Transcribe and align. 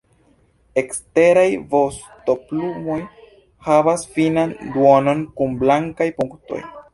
Eksteraj 0.81 1.43
vostoplumoj 1.73 2.97
havas 3.67 4.07
finan 4.17 4.57
duonon 4.73 5.23
kun 5.39 5.55
blankaj 5.61 6.09
punktoj. 6.23 6.65